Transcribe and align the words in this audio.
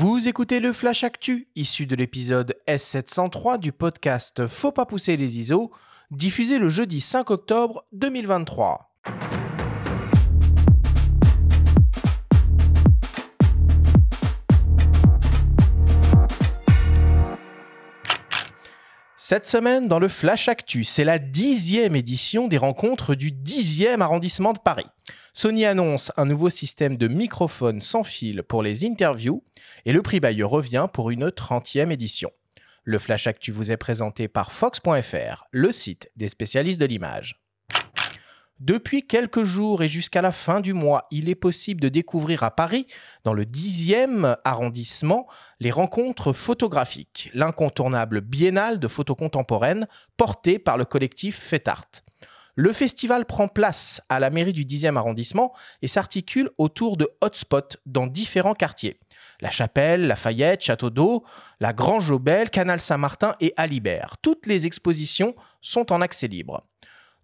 Vous 0.00 0.28
écoutez 0.28 0.60
le 0.60 0.72
Flash 0.72 1.02
Actu, 1.02 1.48
issu 1.56 1.84
de 1.84 1.96
l'épisode 1.96 2.54
S703 2.68 3.58
du 3.58 3.72
podcast 3.72 4.46
Faut 4.46 4.70
pas 4.70 4.86
pousser 4.86 5.16
les 5.16 5.38
ISO, 5.38 5.72
diffusé 6.12 6.60
le 6.60 6.68
jeudi 6.68 7.00
5 7.00 7.28
octobre 7.32 7.84
2023. 7.90 8.94
Cette 19.30 19.46
semaine, 19.46 19.88
dans 19.88 19.98
le 19.98 20.08
Flash 20.08 20.48
Actu, 20.48 20.84
c'est 20.84 21.04
la 21.04 21.18
dixième 21.18 21.94
édition 21.94 22.48
des 22.48 22.56
rencontres 22.56 23.14
du 23.14 23.30
10e 23.30 24.00
arrondissement 24.00 24.54
de 24.54 24.58
Paris. 24.58 24.86
Sony 25.34 25.66
annonce 25.66 26.10
un 26.16 26.24
nouveau 26.24 26.48
système 26.48 26.96
de 26.96 27.08
microphone 27.08 27.82
sans 27.82 28.04
fil 28.04 28.42
pour 28.42 28.62
les 28.62 28.86
interviews 28.86 29.44
et 29.84 29.92
le 29.92 30.00
prix 30.00 30.18
Bayeux 30.18 30.46
revient 30.46 30.86
pour 30.90 31.10
une 31.10 31.28
30e 31.28 31.92
édition. 31.92 32.30
Le 32.84 32.98
Flash 32.98 33.26
Actu 33.26 33.52
vous 33.52 33.70
est 33.70 33.76
présenté 33.76 34.28
par 34.28 34.50
Fox.fr, 34.50 35.44
le 35.50 35.72
site 35.72 36.10
des 36.16 36.28
spécialistes 36.28 36.80
de 36.80 36.86
l'image. 36.86 37.38
Depuis 38.60 39.06
quelques 39.06 39.44
jours 39.44 39.84
et 39.84 39.88
jusqu'à 39.88 40.20
la 40.20 40.32
fin 40.32 40.60
du 40.60 40.72
mois, 40.72 41.04
il 41.12 41.28
est 41.28 41.36
possible 41.36 41.80
de 41.80 41.88
découvrir 41.88 42.42
à 42.42 42.50
Paris, 42.50 42.88
dans 43.22 43.32
le 43.32 43.44
10e 43.44 44.36
arrondissement, 44.44 45.28
les 45.60 45.70
rencontres 45.70 46.32
photographiques, 46.32 47.30
l'incontournable 47.34 48.20
biennale 48.20 48.80
de 48.80 48.88
photos 48.88 49.16
contemporaines 49.16 49.86
portée 50.16 50.58
par 50.58 50.76
le 50.76 50.84
collectif 50.84 51.38
Fetart. 51.38 51.86
Le 52.56 52.72
festival 52.72 53.26
prend 53.26 53.46
place 53.46 54.02
à 54.08 54.18
la 54.18 54.30
mairie 54.30 54.52
du 54.52 54.64
10e 54.64 54.96
arrondissement 54.96 55.54
et 55.80 55.86
s'articule 55.86 56.50
autour 56.58 56.96
de 56.96 57.08
hotspots 57.20 57.76
dans 57.86 58.08
différents 58.08 58.54
quartiers. 58.54 58.98
La 59.40 59.50
Chapelle, 59.50 60.08
Lafayette, 60.08 60.62
Château 60.62 60.90
d'Eau, 60.90 61.24
la 61.60 61.72
Grange 61.72 62.10
Aubel, 62.10 62.50
Canal 62.50 62.80
Saint-Martin 62.80 63.36
et 63.38 63.54
Alibert. 63.56 64.16
Toutes 64.20 64.48
les 64.48 64.66
expositions 64.66 65.36
sont 65.60 65.92
en 65.92 66.00
accès 66.00 66.26
libre. 66.26 66.60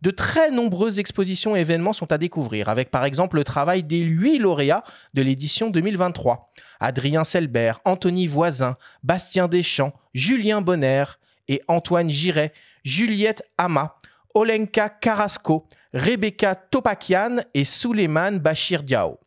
De 0.04 0.10
très 0.10 0.50
nombreuses 0.50 0.98
expositions 0.98 1.56
et 1.56 1.60
événements 1.60 1.94
sont 1.94 2.12
à 2.12 2.18
découvrir, 2.18 2.68
avec 2.68 2.90
par 2.90 3.06
exemple 3.06 3.36
le 3.36 3.42
travail 3.42 3.82
des 3.82 4.00
huit 4.00 4.38
lauréats 4.38 4.84
de 5.14 5.22
l'édition 5.22 5.70
2023. 5.70 6.52
Adrien 6.78 7.24
Selbert, 7.24 7.80
Anthony 7.86 8.26
Voisin, 8.26 8.76
Bastien 9.02 9.48
Deschamps, 9.48 9.94
Julien 10.12 10.60
Bonner 10.60 11.04
et 11.48 11.62
Antoine 11.68 12.10
Giret, 12.10 12.52
Juliette 12.84 13.44
Hama, 13.56 13.96
Olenka 14.34 14.90
Carrasco, 14.90 15.66
Rebecca 15.94 16.54
Topakian 16.54 17.38
et 17.54 17.64
Suleiman 17.64 18.38
Bachir 18.38 18.82
Diao. 18.82 19.18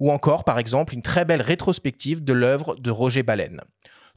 Ou 0.00 0.10
encore, 0.10 0.44
par 0.44 0.58
exemple, 0.58 0.94
une 0.94 1.02
très 1.02 1.26
belle 1.26 1.42
rétrospective 1.42 2.24
de 2.24 2.32
l'œuvre 2.32 2.76
de 2.76 2.90
Roger 2.90 3.24
Baleine. 3.24 3.60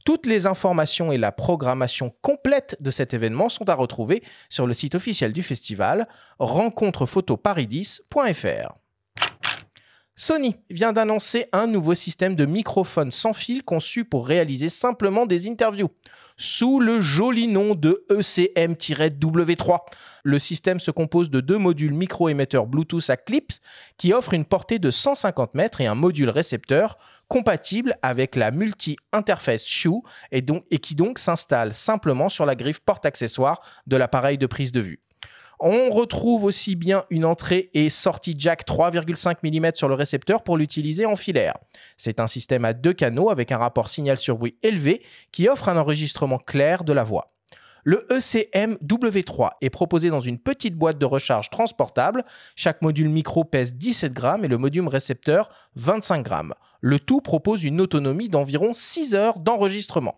Toutes 0.08 0.24
les 0.24 0.46
informations 0.46 1.12
et 1.12 1.18
la 1.18 1.32
programmation 1.32 2.14
complète 2.22 2.78
de 2.80 2.90
cet 2.90 3.12
événement 3.12 3.50
sont 3.50 3.68
à 3.68 3.74
retrouver 3.74 4.22
sur 4.48 4.66
le 4.66 4.72
site 4.72 4.94
officiel 4.94 5.34
du 5.34 5.42
festival 5.42 6.08
rencontrePhotoparidis.fr. 6.38 8.72
Sony 10.20 10.56
vient 10.68 10.92
d'annoncer 10.92 11.46
un 11.52 11.68
nouveau 11.68 11.94
système 11.94 12.34
de 12.34 12.44
microphone 12.44 13.12
sans 13.12 13.32
fil 13.32 13.62
conçu 13.62 14.04
pour 14.04 14.26
réaliser 14.26 14.68
simplement 14.68 15.26
des 15.26 15.48
interviews. 15.48 15.90
Sous 16.36 16.80
le 16.80 17.00
joli 17.00 17.46
nom 17.46 17.76
de 17.76 18.04
ECM-W3, 18.10 19.78
le 20.24 20.38
système 20.40 20.80
se 20.80 20.90
compose 20.90 21.30
de 21.30 21.40
deux 21.40 21.58
modules 21.58 21.94
micro-émetteurs 21.94 22.66
Bluetooth 22.66 23.08
à 23.10 23.16
clips 23.16 23.60
qui 23.96 24.12
offrent 24.12 24.34
une 24.34 24.44
portée 24.44 24.80
de 24.80 24.90
150 24.90 25.54
mètres 25.54 25.80
et 25.80 25.86
un 25.86 25.94
module 25.94 26.30
récepteur 26.30 26.96
compatible 27.28 27.94
avec 28.02 28.34
la 28.34 28.50
multi-interface 28.50 29.66
Shoe 29.66 30.02
et, 30.32 30.44
et 30.72 30.78
qui 30.80 30.96
donc 30.96 31.20
s'installe 31.20 31.72
simplement 31.72 32.28
sur 32.28 32.44
la 32.44 32.56
griffe 32.56 32.80
porte-accessoire 32.80 33.60
de 33.86 33.96
l'appareil 33.96 34.36
de 34.36 34.46
prise 34.46 34.72
de 34.72 34.80
vue. 34.80 35.00
On 35.60 35.90
retrouve 35.90 36.44
aussi 36.44 36.76
bien 36.76 37.04
une 37.10 37.24
entrée 37.24 37.70
et 37.74 37.90
sortie 37.90 38.36
jack 38.38 38.64
3,5 38.64 39.38
mm 39.42 39.74
sur 39.74 39.88
le 39.88 39.94
récepteur 39.94 40.44
pour 40.44 40.56
l'utiliser 40.56 41.04
en 41.04 41.16
filaire. 41.16 41.54
C'est 41.96 42.20
un 42.20 42.28
système 42.28 42.64
à 42.64 42.74
deux 42.74 42.92
canaux 42.92 43.28
avec 43.28 43.50
un 43.50 43.58
rapport 43.58 43.88
signal 43.88 44.18
sur 44.18 44.38
bruit 44.38 44.56
élevé 44.62 45.02
qui 45.32 45.48
offre 45.48 45.68
un 45.68 45.76
enregistrement 45.76 46.38
clair 46.38 46.84
de 46.84 46.92
la 46.92 47.02
voix. 47.02 47.32
Le 47.82 48.06
ECM 48.12 48.76
W3 48.84 49.50
est 49.60 49.70
proposé 49.70 50.10
dans 50.10 50.20
une 50.20 50.38
petite 50.38 50.76
boîte 50.76 50.98
de 50.98 51.06
recharge 51.06 51.50
transportable. 51.50 52.22
Chaque 52.54 52.82
module 52.82 53.08
micro 53.08 53.44
pèse 53.44 53.74
17 53.74 54.12
grammes 54.12 54.44
et 54.44 54.48
le 54.48 54.58
module 54.58 54.86
récepteur 54.86 55.48
25 55.74 56.22
grammes. 56.22 56.54
Le 56.80 57.00
tout 57.00 57.20
propose 57.20 57.64
une 57.64 57.80
autonomie 57.80 58.28
d'environ 58.28 58.74
6 58.74 59.14
heures 59.14 59.40
d'enregistrement. 59.40 60.16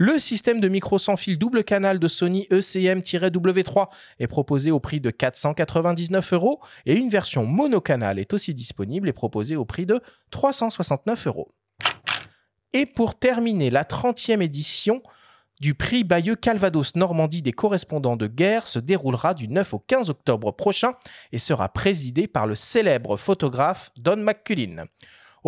Le 0.00 0.20
système 0.20 0.60
de 0.60 0.68
micro 0.68 0.96
sans 0.96 1.16
fil 1.16 1.38
double 1.38 1.64
canal 1.64 1.98
de 1.98 2.06
Sony 2.06 2.46
ECM-W3 2.52 3.88
est 4.20 4.28
proposé 4.28 4.70
au 4.70 4.78
prix 4.78 5.00
de 5.00 5.10
499 5.10 6.34
euros 6.34 6.60
et 6.86 6.94
une 6.94 7.10
version 7.10 7.44
monocanal 7.44 8.20
est 8.20 8.32
aussi 8.32 8.54
disponible 8.54 9.08
et 9.08 9.12
proposée 9.12 9.56
au 9.56 9.64
prix 9.64 9.86
de 9.86 10.00
369 10.30 11.26
euros. 11.26 11.48
Et 12.72 12.86
pour 12.86 13.18
terminer, 13.18 13.70
la 13.70 13.82
30e 13.82 14.40
édition 14.40 15.02
du 15.60 15.74
prix 15.74 16.04
Bayeux 16.04 16.36
Calvados 16.36 16.94
Normandie 16.94 17.42
des 17.42 17.52
correspondants 17.52 18.16
de 18.16 18.28
guerre 18.28 18.68
se 18.68 18.78
déroulera 18.78 19.34
du 19.34 19.48
9 19.48 19.74
au 19.74 19.80
15 19.80 20.10
octobre 20.10 20.52
prochain 20.52 20.92
et 21.32 21.38
sera 21.38 21.68
présidée 21.68 22.28
par 22.28 22.46
le 22.46 22.54
célèbre 22.54 23.16
photographe 23.16 23.90
Don 23.96 24.18
McCullin. 24.18 24.84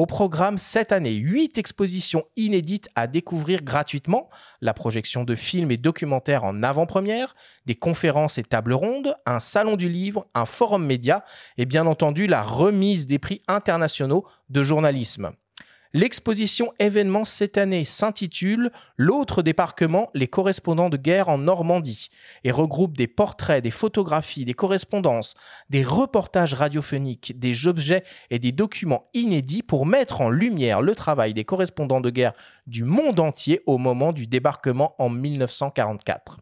Au 0.00 0.06
programme 0.06 0.56
cette 0.56 0.92
année, 0.92 1.12
8 1.12 1.58
expositions 1.58 2.24
inédites 2.34 2.88
à 2.94 3.06
découvrir 3.06 3.62
gratuitement, 3.62 4.30
la 4.62 4.72
projection 4.72 5.24
de 5.24 5.34
films 5.34 5.70
et 5.72 5.76
documentaires 5.76 6.44
en 6.44 6.62
avant-première, 6.62 7.34
des 7.66 7.74
conférences 7.74 8.38
et 8.38 8.42
tables 8.42 8.72
rondes, 8.72 9.14
un 9.26 9.40
salon 9.40 9.76
du 9.76 9.90
livre, 9.90 10.26
un 10.34 10.46
forum 10.46 10.86
média 10.86 11.22
et 11.58 11.66
bien 11.66 11.84
entendu 11.84 12.26
la 12.26 12.42
remise 12.42 13.06
des 13.06 13.18
prix 13.18 13.42
internationaux 13.46 14.24
de 14.48 14.62
journalisme. 14.62 15.32
L'exposition 15.92 16.72
événement 16.78 17.24
cette 17.24 17.58
année 17.58 17.84
s'intitule 17.84 18.70
L'autre 18.96 19.42
débarquement, 19.42 20.08
les 20.14 20.28
correspondants 20.28 20.88
de 20.88 20.96
guerre 20.96 21.28
en 21.28 21.38
Normandie 21.38 22.10
et 22.44 22.52
regroupe 22.52 22.96
des 22.96 23.08
portraits, 23.08 23.62
des 23.62 23.72
photographies, 23.72 24.44
des 24.44 24.54
correspondances, 24.54 25.34
des 25.68 25.82
reportages 25.82 26.54
radiophoniques, 26.54 27.38
des 27.40 27.66
objets 27.66 28.04
et 28.30 28.38
des 28.38 28.52
documents 28.52 29.08
inédits 29.14 29.64
pour 29.64 29.84
mettre 29.84 30.20
en 30.20 30.30
lumière 30.30 30.80
le 30.80 30.94
travail 30.94 31.34
des 31.34 31.44
correspondants 31.44 32.00
de 32.00 32.10
guerre 32.10 32.34
du 32.68 32.84
monde 32.84 33.18
entier 33.18 33.60
au 33.66 33.76
moment 33.76 34.12
du 34.12 34.28
débarquement 34.28 34.94
en 34.98 35.08
1944. 35.08 36.36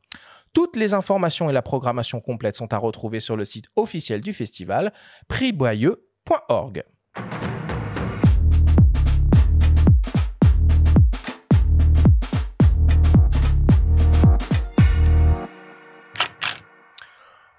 Toutes 0.53 0.77
les 0.77 0.93
informations 0.93 1.49
et 1.49 1.55
la 1.55 1.63
programmation 1.63 2.21
complète 2.21 2.57
sont 2.57 2.75
à 2.75 2.79
retrouver 2.79 3.21
sur 3.21 3.37
le 3.37 3.47
site 3.47 3.71
officiel 3.77 4.21
du 4.21 4.35
festival 4.35 4.93
prixboyeux.org. 5.29 6.83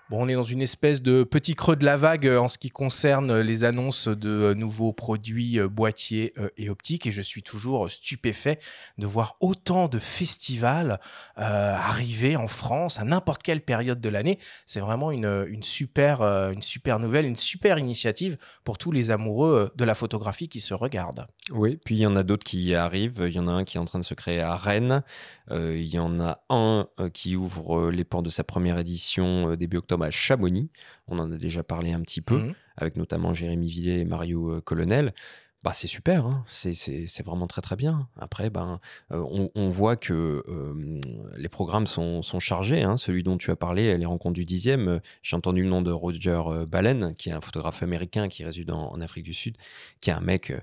Bon, 0.10 0.24
on 0.24 0.28
est 0.28 0.34
dans 0.34 0.42
une 0.42 0.64
espèce 0.64 1.04
de 1.04 1.24
petit 1.24 1.54
creux 1.54 1.76
de 1.76 1.86
la 1.86 1.96
vague 1.96 2.26
euh, 2.26 2.40
en 2.40 2.48
ce 2.48 2.58
qui 2.58 2.72
concerne 2.72 3.30
euh, 3.30 3.44
les 3.44 3.64
annonces 3.64 4.08
de 4.08 4.30
euh, 4.30 4.54
nouveaux 4.56 4.92
produits 4.92 5.60
boîtiers 5.60 6.34
et 6.58 6.72
optiques 6.72 7.06
et 7.06 7.12
je 7.12 7.22
suis 7.22 7.44
toujours 7.44 7.92
stupéfait 7.92 8.58
de 8.98 9.06
voir 9.06 9.38
autant 9.40 9.88
de 9.88 10.00
festivals 10.00 11.00
arriver 11.36 12.36
en 12.36 12.48
France 12.48 13.00
à 13.00 13.04
n'importe 13.04 13.44
quelle 13.44 13.62
période 13.62 14.02
de 14.02 14.10
l'année. 14.10 14.40
C'est 14.66 14.80
vraiment 14.80 15.12
une, 15.12 15.46
une, 15.48 15.64
super, 15.64 16.22
une 16.22 16.62
super 16.62 17.00
nouvelle, 17.00 17.26
une 17.26 17.36
super 17.36 17.78
initiative 17.78 18.38
pour 18.64 18.78
tous 18.78 18.92
les 18.92 19.12
amoureux 19.12 19.72
de 19.76 19.84
la 19.86 19.96
photographie 19.96 20.50
qui 20.50 20.60
se 20.60 20.74
regardent. 20.74 21.28
Oui, 21.52 21.80
puis 21.84 21.96
il 21.96 22.00
y 22.00 22.06
en 22.06 22.16
a 22.16 22.24
d'autres 22.24 22.46
qui 22.46 22.74
arrivent. 22.74 23.24
Il 23.28 23.34
y 23.34 23.40
en 23.40 23.48
a 23.48 23.52
un 23.52 23.64
qui 23.64 23.78
est 23.78 23.80
en 23.80 23.86
train 23.86 24.00
de 24.00 24.06
se 24.06 24.14
créer 24.14 24.42
à 24.42 24.56
Rennes. 24.56 25.04
il 25.52 25.88
y 25.88 26.00
en 26.00 26.20
a 26.20 26.42
un 26.50 26.88
qui 27.14 27.36
ouvre 27.36 27.90
les 27.92 28.04
portes 28.04 28.26
de 28.26 28.30
sa 28.30 28.44
première 28.44 28.78
édition 28.78 29.56
début 29.56 29.78
octobre 29.78 29.99
à 30.02 30.12
Chamonix. 30.12 30.70
On 31.08 31.20
en 31.20 31.32
a 31.32 31.38
déjà 31.38 31.64
parlé 31.64 31.92
un 31.92 32.02
petit 32.02 32.22
peu, 32.22 32.38
mhm. 32.38 32.54
avec 32.78 32.96
notamment 32.96 33.34
Jérémy 33.34 33.70
Villet 33.70 34.00
et 34.00 34.06
Mario 34.06 34.52
euh, 34.52 34.62
Colonel. 34.62 35.14
Bah, 35.62 35.72
c'est 35.74 35.88
super, 35.88 36.26
hein. 36.26 36.46
c'est 36.48 37.22
vraiment 37.26 37.46
très 37.46 37.62
très 37.62 37.76
bien. 37.76 38.08
Après, 38.18 38.50
ben, 38.50 38.80
euh, 39.12 39.50
on, 39.56 39.70
voit 39.70 39.98
que 39.98 40.42
euh, 40.48 41.00
les 41.36 41.50
programmes 41.50 41.86
sont, 41.86 42.22
sont 42.22 42.40
chargés. 42.40 42.82
Hein. 42.82 42.96
Celui 42.96 43.24
dont 43.24 43.38
tu 43.38 43.52
as 43.52 43.58
parlé, 43.58 43.98
les 43.98 44.06
rencontres 44.06 44.36
du 44.36 44.46
10e, 44.46 45.02
j'ai 45.22 45.36
entendu 45.36 45.64
le 45.64 45.68
nom 45.68 45.82
de 45.82 45.92
Roger 45.92 46.42
Balen, 46.66 47.14
qui 47.16 47.28
est 47.28 47.34
un 47.34 47.42
photographe 47.42 47.84
américain 47.84 48.30
qui 48.30 48.46
réside 48.46 48.72
en 48.72 49.02
Afrique 49.02 49.26
du 49.26 49.34
Sud, 49.34 49.58
qui 50.00 50.12
est 50.12 50.14
un 50.14 50.22
mec 50.22 50.54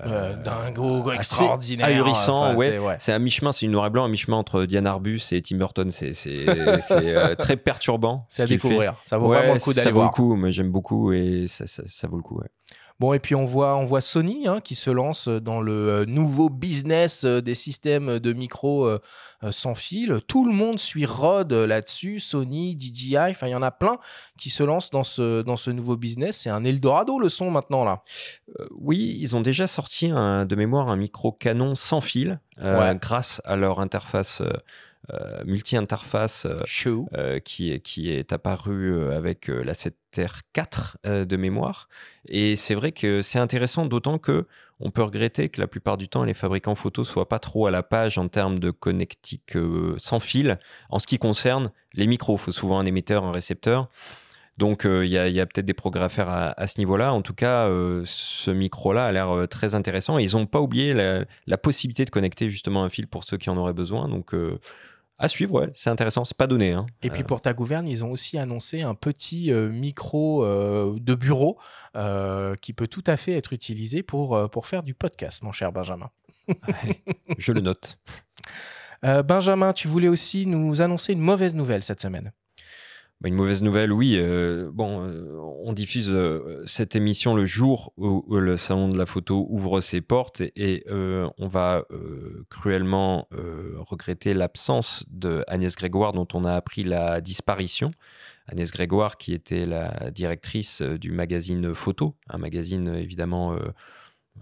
euh, 0.00 0.34
dingo, 0.36 1.12
extraordinaire. 1.12 1.86
Ahurissant, 1.86 2.54
ouais. 2.54 2.96
C'est 2.98 3.12
à 3.12 3.18
mi-chemin, 3.18 3.52
c'est 3.52 3.66
une 3.66 3.72
noir 3.72 3.86
et 3.86 3.90
blanc, 3.90 4.04
à 4.04 4.08
mi-chemin 4.08 4.38
entre 4.38 4.64
Diane 4.64 4.86
Arbus 4.86 5.20
et 5.32 5.42
Tim 5.42 5.56
Burton. 5.56 5.90
C'est 5.90 6.14
euh, 6.48 7.34
très 7.34 7.56
perturbant. 7.56 8.24
C'est 8.28 8.42
à 8.42 8.46
découvrir. 8.46 8.94
Ça 9.04 9.18
vaut 9.18 9.28
vraiment 9.28 9.54
le 9.54 9.60
coup 9.60 9.74
d'aller 9.74 9.90
voir. 9.90 10.06
Ça 10.12 10.22
vaut 10.22 10.24
le 10.24 10.30
coup, 10.30 10.36
moi 10.36 10.50
j'aime 10.50 10.70
beaucoup 10.70 11.12
et 11.12 11.46
ça, 11.46 11.66
ça, 11.66 12.08
vaut 12.08 12.16
le 12.16 12.22
coup. 12.22 12.40
Bon, 13.02 13.14
et 13.14 13.18
puis 13.18 13.34
on 13.34 13.44
voit, 13.44 13.74
on 13.78 13.84
voit 13.84 14.00
Sony 14.00 14.46
hein, 14.46 14.60
qui 14.60 14.76
se 14.76 14.88
lance 14.88 15.26
dans 15.26 15.60
le 15.60 15.72
euh, 15.72 16.04
nouveau 16.06 16.48
business 16.48 17.24
euh, 17.24 17.42
des 17.42 17.56
systèmes 17.56 18.20
de 18.20 18.32
micro 18.32 18.86
euh, 18.86 19.00
sans 19.50 19.74
fil. 19.74 20.20
Tout 20.28 20.46
le 20.46 20.52
monde 20.52 20.78
suit 20.78 21.04
Rode 21.04 21.52
là-dessus, 21.52 22.20
Sony, 22.20 22.78
DJI, 22.78 23.16
enfin 23.18 23.48
il 23.48 23.50
y 23.50 23.56
en 23.56 23.62
a 23.62 23.72
plein 23.72 23.96
qui 24.38 24.50
se 24.50 24.62
lancent 24.62 24.90
dans 24.90 25.02
ce, 25.02 25.42
dans 25.42 25.56
ce 25.56 25.72
nouveau 25.72 25.96
business. 25.96 26.42
C'est 26.42 26.50
un 26.50 26.62
Eldorado 26.62 27.18
le 27.18 27.28
son 27.28 27.50
maintenant 27.50 27.82
là. 27.82 28.04
oui, 28.70 29.18
ils 29.20 29.34
ont 29.34 29.40
déjà 29.40 29.66
sorti 29.66 30.08
un, 30.08 30.46
de 30.46 30.54
mémoire 30.54 30.88
un 30.88 30.96
micro 30.96 31.32
canon 31.32 31.74
sans 31.74 32.00
fil 32.00 32.38
grâce 33.00 33.42
à 33.44 33.56
leur 33.56 33.80
interface 33.80 34.42
multi-interface 35.44 36.46
euh, 36.46 36.56
euh, 37.14 37.38
qui, 37.40 37.80
qui 37.80 38.10
est 38.10 38.32
apparu 38.32 39.12
avec 39.12 39.48
la 39.48 39.74
7R4 39.74 41.24
de 41.24 41.36
mémoire. 41.36 41.88
Et 42.28 42.56
c'est 42.56 42.74
vrai 42.74 42.92
que 42.92 43.22
c'est 43.22 43.38
intéressant, 43.38 43.86
d'autant 43.86 44.18
que 44.18 44.46
on 44.80 44.90
peut 44.90 45.02
regretter 45.02 45.48
que 45.48 45.60
la 45.60 45.68
plupart 45.68 45.96
du 45.96 46.08
temps, 46.08 46.24
les 46.24 46.34
fabricants 46.34 46.74
photos 46.74 47.08
soient 47.08 47.28
pas 47.28 47.38
trop 47.38 47.66
à 47.66 47.70
la 47.70 47.84
page 47.84 48.18
en 48.18 48.26
termes 48.26 48.58
de 48.58 48.72
connectique 48.72 49.56
sans 49.96 50.18
fil. 50.18 50.58
En 50.90 50.98
ce 50.98 51.06
qui 51.06 51.18
concerne 51.18 51.70
les 51.94 52.08
micros, 52.08 52.34
il 52.34 52.40
faut 52.40 52.50
souvent 52.50 52.80
un 52.80 52.86
émetteur, 52.86 53.24
un 53.24 53.30
récepteur. 53.30 53.88
Donc 54.58 54.82
il 54.84 55.06
y 55.06 55.18
a, 55.18 55.46
peut-être 55.46 55.66
des 55.66 55.72
progrès 55.72 56.04
à 56.04 56.08
faire 56.08 56.28
à, 56.28 56.66
ce 56.66 56.78
niveau-là. 56.78 57.12
En 57.12 57.22
tout 57.22 57.34
cas, 57.34 57.68
ce 58.04 58.50
micro-là 58.50 59.06
a 59.06 59.12
l'air 59.12 59.46
très 59.48 59.76
intéressant. 59.76 60.18
Et 60.18 60.24
ils 60.24 60.32
n'ont 60.32 60.46
pas 60.46 60.60
oublié 60.60 60.94
la, 60.94 61.26
la, 61.46 61.58
possibilité 61.58 62.04
de 62.04 62.10
connecter 62.10 62.50
justement 62.50 62.82
un 62.82 62.88
fil 62.88 63.06
pour 63.06 63.22
ceux 63.22 63.36
qui 63.36 63.50
en 63.50 63.56
auraient 63.56 63.72
besoin. 63.72 64.08
Donc 64.08 64.34
à 65.22 65.28
suivre, 65.28 65.54
ouais, 65.54 65.68
c'est 65.72 65.88
intéressant, 65.88 66.24
c'est 66.24 66.36
pas 66.36 66.48
donné. 66.48 66.72
Hein. 66.72 66.86
Et 67.00 67.08
puis 67.08 67.22
euh. 67.22 67.24
pour 67.24 67.40
ta 67.40 67.54
gouverne, 67.54 67.86
ils 67.86 68.02
ont 68.04 68.10
aussi 68.10 68.38
annoncé 68.38 68.82
un 68.82 68.96
petit 68.96 69.52
euh, 69.52 69.68
micro 69.68 70.44
euh, 70.44 70.98
de 70.98 71.14
bureau 71.14 71.58
qui 72.60 72.72
peut 72.72 72.88
tout 72.88 73.04
à 73.06 73.16
fait 73.16 73.32
être 73.32 73.52
utilisé 73.52 74.02
pour, 74.02 74.50
pour 74.50 74.66
faire 74.66 74.82
du 74.82 74.94
podcast, 74.94 75.42
mon 75.44 75.52
cher 75.52 75.70
Benjamin. 75.70 76.10
je 77.38 77.52
le 77.52 77.60
note. 77.60 77.98
Benjamin, 79.02 79.72
tu 79.72 79.86
voulais 79.86 80.08
aussi 80.08 80.46
nous 80.46 80.80
annoncer 80.80 81.12
une 81.12 81.20
mauvaise 81.20 81.54
nouvelle 81.54 81.82
cette 81.82 82.00
semaine. 82.00 82.32
Bah, 83.22 83.28
une 83.28 83.36
mauvaise 83.36 83.62
nouvelle, 83.62 83.92
oui. 83.92 84.16
Euh, 84.18 84.68
bon, 84.72 85.06
euh, 85.06 85.38
on 85.62 85.72
diffuse 85.72 86.10
euh, 86.10 86.64
cette 86.66 86.96
émission 86.96 87.36
le 87.36 87.46
jour 87.46 87.92
où, 87.96 88.24
le 88.36 88.56
salon 88.56 88.88
de 88.88 88.98
la 88.98 89.06
photo 89.06 89.46
ouvre 89.48 89.80
ses 89.80 90.00
portes 90.00 90.40
et, 90.40 90.84
on 90.90 91.46
va 91.46 91.84
cruellement 92.50 93.28
regretter 93.78 94.34
l'absence 94.34 95.04
de 95.08 95.44
Agnès 95.46 95.76
Grégoire 95.76 96.12
dont 96.12 96.26
on 96.34 96.44
a 96.44 96.54
appris 96.54 96.82
la 96.82 97.20
disparition. 97.20 97.92
Agnès 98.48 98.72
Grégoire 98.72 99.16
qui 99.16 99.32
était 99.32 99.66
la 99.66 100.10
directrice 100.10 100.82
du 100.82 101.12
magazine 101.12 101.74
Photo, 101.74 102.16
un 102.28 102.38
magazine 102.38 102.88
évidemment 102.88 103.56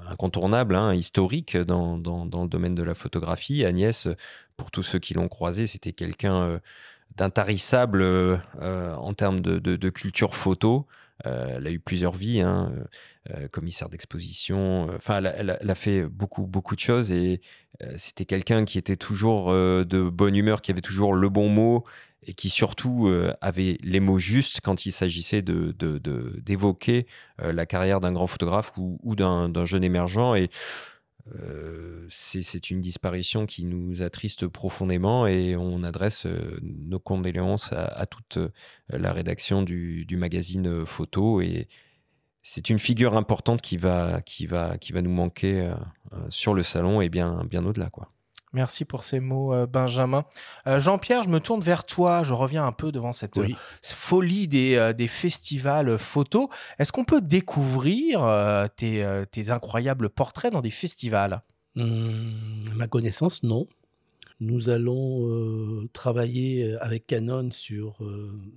incontournable, 0.06 0.75
hein, 0.75 0.94
historique 0.94 1.56
dans, 1.56 1.99
dans, 1.99 2.25
dans, 2.25 2.43
le 2.43 2.49
domaine 2.49 2.75
de 2.75 2.83
la 2.83 2.94
photographie. 2.94 3.65
Agnès, 3.65 4.09
pour 4.56 4.71
tous 4.71 4.83
ceux 4.83 4.99
qui 4.99 5.12
l'ont 5.12 5.29
croisé, 5.29 5.67
c'était 5.67 5.93
quelqu'un 5.93 6.61
d'intarissable 7.21 8.01
euh, 8.01 8.39
euh, 8.63 8.95
en 8.95 9.13
termes 9.13 9.41
de, 9.41 9.89
culture 9.91 10.35
photo. 10.35 10.87
Euh, 11.27 11.57
elle 11.57 11.67
a 11.67 11.71
eu 11.71 11.79
plusieurs 11.79 12.15
vies, 12.15 12.41
hein, 12.41 12.73
commissaire 13.53 13.91
d'exposition. 13.91 14.89
Enfin, 14.97 15.23
elle, 15.23 15.51
a 15.51 15.75
fait 15.75 16.05
beaucoup, 16.05 16.47
beaucoup 16.47 16.75
de 16.75 16.81
choses 16.81 17.13
et 17.13 17.43
c'était 17.97 18.25
quelqu'un 18.25 18.65
qui 18.65 18.79
était 18.79 18.97
toujours 18.97 19.53
de 19.53 20.09
bonne 20.09 20.35
humeur, 20.35 20.63
qui 20.63 20.71
avait 20.71 20.81
toujours 20.81 21.15
le 21.15 21.29
bon 21.29 21.51
mot 21.51 21.85
et 22.27 22.33
qui 22.33 22.49
surtout 22.49 23.13
avait 23.43 23.77
les 23.83 24.01
mots 24.01 24.19
justes 24.19 24.61
quand 24.63 24.87
il 24.87 24.93
s'agissait 24.93 25.43
de, 25.43 25.75
d'évoquer 26.41 27.07
la 27.39 27.67
carrière 27.67 28.01
d'un 28.01 28.13
grand 28.13 28.27
photographe 28.27 28.73
ou, 28.79 28.99
ou 29.03 29.15
d'un, 29.15 29.65
jeune 29.67 29.85
émergent. 29.85 30.37
Et 30.37 30.49
euh, 31.38 32.06
c'est 32.09 32.71
une 32.71 32.81
disparition 32.81 33.47
qui 33.47 33.65
nous 33.65 34.03
attriste 34.03 34.47
profondément 34.47 35.27
et 35.27 35.56
on 35.56 35.82
adresse 35.82 36.27
euh, 36.27 36.59
nos 36.62 36.99
condoléances 36.99 37.73
à, 37.73 38.06
toute 38.06 38.38
euh, 38.38 38.50
la 38.88 39.12
rédaction 39.12 39.62
du, 39.62 40.06
magazine 40.17 40.85
photo 40.85 41.41
et 41.41 41.69
c'est 42.43 42.71
une 42.71 42.79
figure 42.79 43.17
importante 43.17 43.61
qui 43.61 43.77
va, 43.77 44.23
qui 44.23 44.47
va, 44.47 44.79
qui 44.79 44.93
va 44.93 45.03
nous 45.03 45.11
manquer 45.11 45.73
sur 46.31 46.55
le 46.55 46.62
salon 46.62 47.00
et 47.00 47.09
bien, 47.09 47.44
bien 47.44 47.65
au-delà. 47.65 47.91
quoi. 47.91 48.11
Merci 48.52 48.85
pour 48.85 49.05
ces 49.05 49.20
mots, 49.20 49.55
euh, 49.55 49.67
Benjamin. 49.67 50.25
Euh, 50.67 50.81
Jean-Pierre, 50.81 51.23
je 51.23 51.29
me 51.29 51.38
tourne 51.38 51.61
vers 51.61 51.85
toi. 51.85 52.25
Je 52.25 52.35
reviens 52.35 52.67
un 52.67 52.73
peu 52.73 52.91
devant 52.91 53.12
cette 53.12 53.38
euh, 53.38 53.49
folie 53.82 54.49
des, 54.49 54.93
des 54.97 55.06
festivals 55.06 55.99
photos. 55.99 56.49
Est-ce 56.79 56.91
qu'on 56.91 57.05
peut 57.05 57.20
découvrir 57.20 58.69
tes, 58.76 59.06
tes, 59.31 59.50
incroyables 59.50 60.11
portraits 60.11 60.52
dans 60.52 60.61
des 60.61 60.70
festivals? 60.70 61.43
Hum, 61.76 62.64
Ma 62.75 62.88
connaissance, 62.88 63.43
non. 63.43 63.69
Nous 64.41 64.70
allons 64.70 65.87
travailler 65.93 66.75
avec 66.81 67.06
Canon 67.06 67.50
sur, 67.50 67.99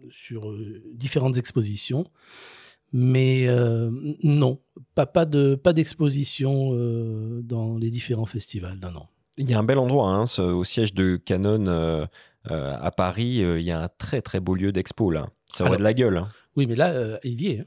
sur 0.10 0.56
différentes 0.94 1.38
expositions. 1.38 2.06
Mais 2.94 3.48
non, 4.24 4.60
pas, 4.96 5.06
pas 5.06 5.26
d'exposition 5.26 6.74
de, 6.74 7.42
pas 7.42 7.56
dans 7.56 7.78
les 7.78 7.92
différents 7.92 8.26
festivals. 8.26 8.80
Non, 8.82 8.92
non. 8.92 9.08
Il 9.38 9.50
y 9.50 9.54
a 9.54 9.60
un 9.60 9.64
bel 9.64 9.80
endroit, 9.80 10.10
hein, 10.10 10.26
au 10.40 10.64
siège 10.64 10.94
de 10.94 11.16
Canon 11.18 11.66
euh, 11.68 12.06
euh, 12.52 12.78
à 12.80 12.92
Paris. 12.92 13.44
Euh, 13.44 13.60
il 13.60 13.66
y 13.66 13.72
a 13.72 13.82
un 13.82 13.90
très 13.98 14.22
très 14.22 14.40
beau 14.40 14.56
lieu 14.56 14.72
d'expo 14.72 15.10
là. 15.10 15.28
Ça 15.52 15.66
aurait 15.66 15.78
de 15.78 15.84
la 15.84 15.94
gueule. 15.94 16.18
Hein. 16.18 16.30
Oui, 16.56 16.68
mais 16.68 16.76
là, 16.76 16.94
il 17.24 17.42
y 17.42 17.52
est. 17.52 17.60
Hein. 17.62 17.66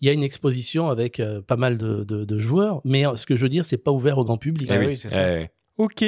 Il 0.00 0.06
y 0.06 0.10
a 0.10 0.12
une 0.12 0.22
exposition 0.22 0.88
avec 0.88 1.22
pas 1.46 1.56
mal 1.56 1.76
de, 1.76 2.38
joueurs, 2.38 2.80
mais 2.84 3.04
ce 3.16 3.26
que 3.26 3.36
je 3.36 3.42
veux 3.42 3.48
dire, 3.48 3.64
c'est 3.64 3.78
pas 3.78 3.92
ouvert 3.92 4.18
au 4.18 4.24
grand 4.24 4.38
public. 4.38 4.68
Ah 4.72 4.78
oui, 4.78 4.96
c'est 4.96 5.08
ça. 5.08 5.48
Ok. 5.78 6.04